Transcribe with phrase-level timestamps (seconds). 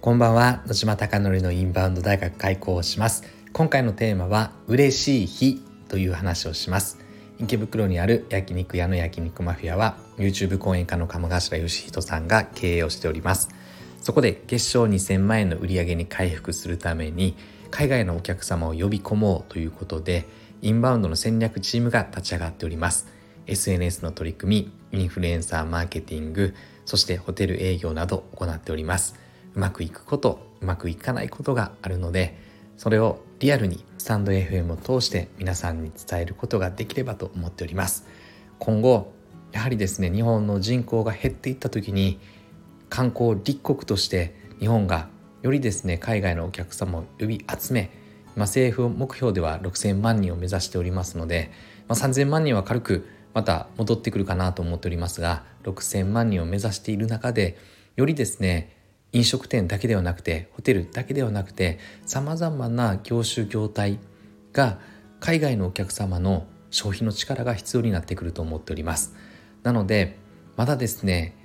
[0.00, 0.62] こんばんは。
[0.66, 3.22] 野島貴則のインバウンド大学開講します。
[3.52, 6.98] 今回のテーマは嬉しい日という話をします。
[7.38, 13.50] 池袋にある焼肉屋の焼肉マフィアは YouTube 講演家の鴨頭義人さんが経営をしております。
[14.00, 17.36] そこで月賞2000万円の売り上げに回復するために
[17.70, 20.26] 海外のお客様を呼び込もうということで
[20.62, 23.06] インバウンドの戦略チームが立ち上がっております。
[23.46, 26.54] SNS の取り組みインフルエンサーマーケティング
[26.86, 29.28] そしてホテル営業など行っております。
[29.54, 32.36] うまくいくことうまくいかないことがあるので
[32.76, 38.06] それをリアルにスタンド FM を通して皆さんに伝えることができればと思っております。
[38.58, 39.12] 今後
[39.52, 42.18] やはりですね日本の人口が減っていった時に
[42.88, 45.08] 観光立国として日本が
[45.42, 47.90] よりですね海外のお客様を呼び集め、
[48.36, 51.50] まあ、政府目標では6,000万人を目指しておりますので、
[51.88, 57.56] まあ、3,000万人は軽くまた戻ってくるかなと思っておりますが6,000万人を目指している中で
[57.96, 58.79] よりですね
[59.12, 63.98] 飲食店だけではなくてホテルだけではなくてさまざまな業種業態
[64.52, 64.78] が
[65.18, 69.14] 海外のお客様の消費の力が必要になってくると思っております。
[69.62, 70.18] なので
[70.56, 71.36] まだですね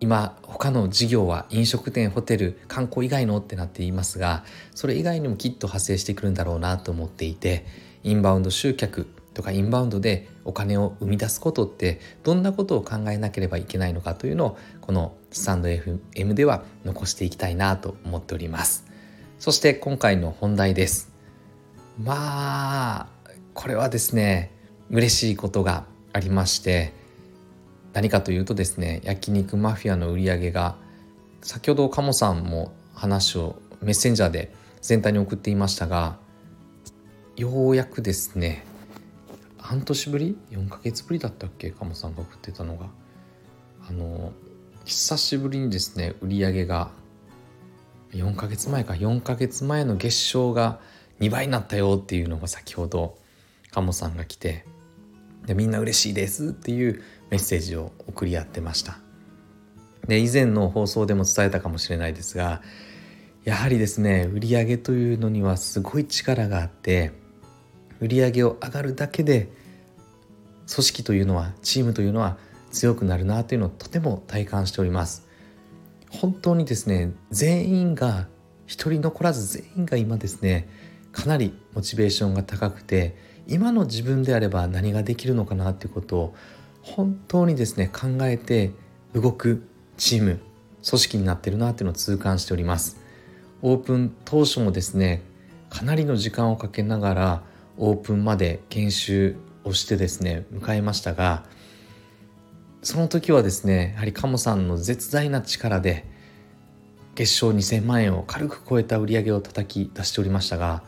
[0.00, 7.64] 今他の事業は飲食店ホテル観光以外のってなっていますがそれ以外にもきっと発生してくるんだろうなと思っていて
[8.02, 18.86] インバウンド集客とかインバウンドでお金を生み出すことってどんなことを考えなければいけないのかというのをこのスタンド FM では残していきたいなと思っております。
[19.40, 21.12] そして今回の本題です。
[22.02, 23.06] まあ
[23.52, 24.50] これはですね
[24.90, 26.92] 嬉しいことがありまして
[27.92, 30.76] 何かというとですね焼肉マフィアの売り上げが
[31.42, 36.16] 先ほど鴨さんも話をメッセンジャーで全体に送っていましたが
[37.36, 38.64] ようやくですね
[39.64, 41.70] 半年ぶり？4ヶ月ぶりだったっけ？
[41.70, 42.86] 鴨さんが送ってたのが。
[43.88, 44.32] あの
[44.84, 46.90] 久しぶりにですね売り上げが
[48.12, 48.92] 4ヶ月前か。
[48.92, 50.80] 4ヶ月前の月賞が
[51.20, 53.16] 2倍になったよっていうのが先ほど
[53.70, 54.66] 鴨さんが来て。
[55.46, 58.98] でみんな嬉しいですっていうメッセージを送り合ってました。
[60.06, 62.60] で以前の放送でも伝えたかもしれないですが
[63.44, 67.12] やはりですね売り上げというのにはすごい力があって
[68.04, 69.48] 売り上げを上がるだけで
[70.70, 72.36] 組織というのはチームというのは
[72.70, 75.26] 強くなるなというのをとても体感しております。
[76.10, 78.28] 本当にですね全員が
[78.66, 80.68] 一人残らず全員が今ですね
[81.12, 83.16] かなりモチベーションが高くて
[83.46, 86.34] 今の自分であれば何ができるのかなっていうことを
[86.82, 88.72] 本当にですね考えて
[89.14, 89.66] 動く
[89.96, 90.40] チーム
[90.86, 92.98] 組織になってるなっていうのを痛感しております。
[93.62, 95.22] オープン当初もですね
[95.70, 101.44] かなりの時間をかけながらオープンまで研修をしてですね迎えましたが
[102.82, 106.04] その時はですねやはり鴨さんの絶大な力で
[107.14, 110.82] 月賞2000万円を軽く超えた売り上げを叩き出しておりましたが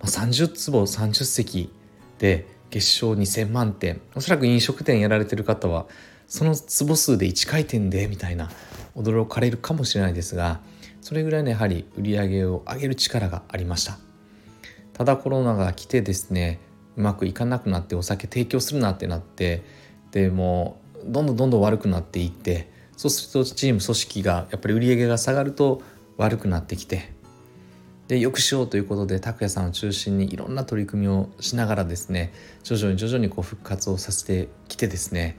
[0.00, 1.72] 30坪30席
[2.18, 5.86] で月賞2000万点おそらく飲食店やられてる方は
[6.26, 8.50] その坪数で1回転でみたいな
[8.96, 10.60] 驚かれるかもしれないですが
[11.00, 14.05] それぐらいのやはり売り上げを上げる力がありました。
[14.96, 16.58] ただコロナが来てですね
[16.96, 19.62] うまくいかなくなってお酒提供するなってなって
[20.10, 25.82] でもうどんどんどんどん悪くなっていってそうするとチーム組織がやっぱり売り上げが下がると
[26.16, 27.12] 悪くなってきて
[28.08, 32.32] でよくしようということで拓哉さんを中心にいろんな取り組みをしながらですね
[32.62, 35.36] 徐々に徐々にこう復活をさせてきてですね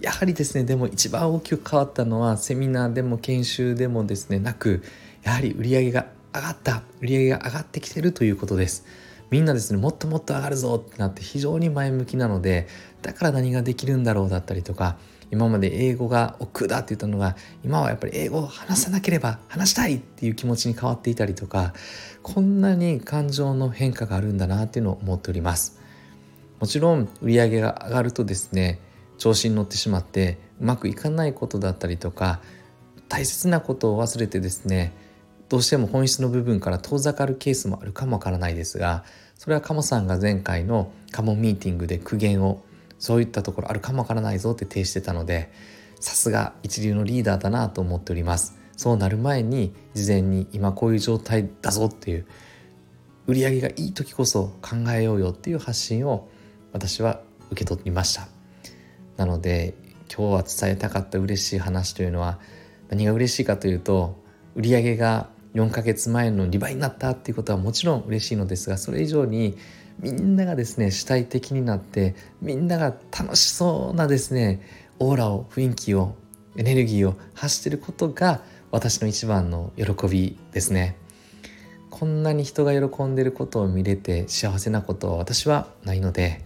[0.00, 4.82] やはりですねでも一番大きく変わったのはセミナーでも研修でもですねなく
[5.24, 8.84] やはり売り上げが上がった売り上げが上がってきてるということです。
[9.30, 12.68] みんなですねもっともっと上がるぞってなって非常に前向きなので
[13.02, 14.96] だから何ができるんだろうだったりとか
[15.30, 17.34] 今まで英語が億劫だって言ったのが
[17.64, 21.74] 今はやっぱり英語を話さなければ話したいっていう気持ちに変わっていたりとか
[22.22, 25.80] こんなに感情の変化があるんだなっていうのを思っております。
[26.60, 28.78] もちろん売り上げが上がるとですね
[29.18, 32.40] 調子に乗ってしまってうまくいかないことだったりとか
[33.08, 34.92] 大切なことを忘れてですね
[35.48, 39.04] どうしても本質の部分から遠ざかるケースもあるかもわからないですが
[39.36, 42.62] それは鴨さんが前回のカモミーティングで苦言を
[42.98, 45.52] そういったところあるかもわからないぞって提してたので
[46.00, 48.58] さすが一流のリーダーだなと思っております。
[48.76, 52.26] そうなる前に事前に今こういう状態だぞっていう
[53.26, 56.28] 売り上げがいい時こそ考えようよっていう発信を
[56.72, 57.20] 私は
[57.50, 58.28] 受け取りました。
[59.16, 59.74] なので
[60.14, 62.38] 今日は伝えたかった嬉しい話というのは
[62.88, 64.20] 何が嬉しいかというと
[64.56, 69.56] 売り上げが4ヶ月前の2倍になったっていうことはもちろん嬉しいのですがそれ以上に
[70.00, 74.60] みんながですね主体的になってみんなが楽しそうなですね
[74.98, 76.16] オーラを雰囲気を
[76.56, 80.96] エネルギーを発してることが私の一番の喜びですね。
[81.90, 86.44] こんなに人が喜んでることを見れて幸せなことは私はないので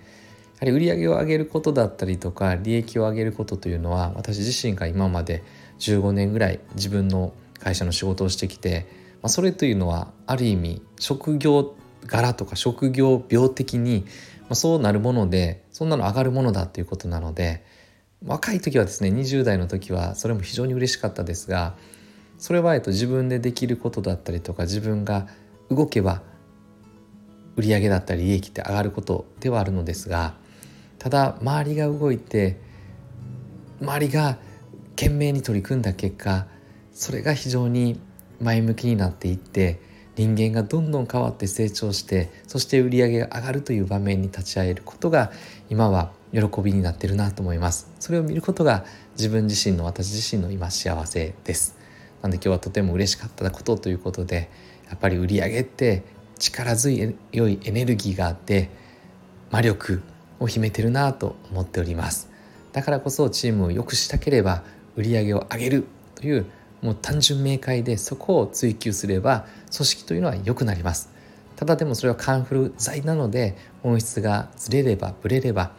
[0.60, 5.42] やはり売り上げを上げることだったりとか利益を上げることというのは私自身が今まで
[5.78, 8.86] 15年ぐらい自分の会社の仕事をしてきて、
[9.22, 11.74] まあ、それというのはある意味職業
[12.06, 14.04] 柄とか職業病的に
[14.52, 17.64] そうなるものでそんなの上がるものだということなので
[18.24, 21.74] 若い時はですね20代の時はそれも非常に嬉しかったですが
[22.38, 25.28] それはえっと自分でできることだったりとか自分が
[25.70, 26.22] 動けば
[27.56, 30.34] 売上だったり利益って上がることではあるのですが
[30.98, 32.60] ただ周りが動いて
[33.80, 34.38] 周りが
[34.90, 36.46] 懸命に取り組んだ結果
[36.98, 38.00] それが非常に
[38.40, 39.80] 前向きになっていって
[40.16, 45.30] 人間がどんどん変わって成長してそして売り上げが上がるという場面に立ち会えることが
[45.70, 47.88] 今は喜びになってるなと思います。
[48.00, 48.84] それを見ることが
[49.16, 51.78] 自分自身の私自身の今幸せです。
[52.20, 54.50] なんで今日はとても嬉しかったことということで
[54.88, 56.02] やっぱり売り上げって
[56.40, 58.70] 力強いエネルギーがあって
[59.52, 60.02] 魔力
[60.40, 62.28] を秘めてるなと思っております。
[62.72, 64.64] だからこそチームを良くしたければ
[64.96, 65.86] 売り上げを上げる
[66.16, 66.46] という
[66.82, 71.10] もう単純明快でそこを追求すれば組織というのは良くなります。
[71.56, 75.72] ただでもそれはカンフル剤なので本質がずれればぶれれば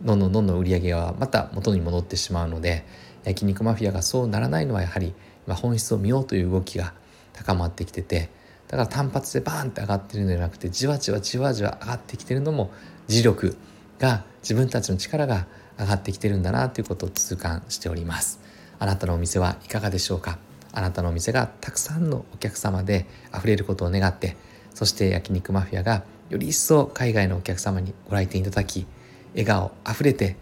[0.00, 2.86] どんどんどんどん売り上げはまた元に戻ってしまうので
[3.24, 5.14] 焼肉マフィアがそうならないのはやはり
[5.46, 6.94] 本質を見ようという動きが
[7.34, 8.30] 高まってきてて
[8.68, 12.70] だから単発でバーンって上がってるんじゃなくてじわじわじわじわ上がってきてるのも
[13.08, 13.56] 磁力
[13.98, 15.46] が自分たちの力が
[15.78, 18.40] 上がってきてるんだなということを痛感しております。
[18.78, 20.38] あなたのお店はいかがでしょうか？
[20.72, 24.36] あなたのお店がたくさんのお客様で溢れることを願って
[24.74, 28.86] そして焼肉マフィアがより一層海外のお客様にご来店いただき
[29.32, 30.36] 笑顔あふれて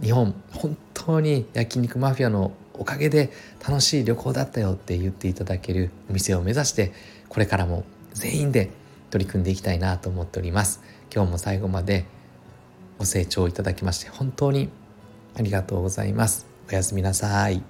[0.00, 3.30] 日本本当に焼肉マフィアのおかげで
[3.66, 6.92] 楽しい旅行だったよって言っていただけるお店を目指して
[7.28, 8.70] これからも全員で
[9.10, 10.82] 取り組んでいきたいなと思っております。
[11.14, 12.06] 今日も最後まで
[12.98, 14.70] ご清聴いただきまして本当に
[15.34, 16.55] ありがとうございます。
[16.68, 17.62] おやすみなさい。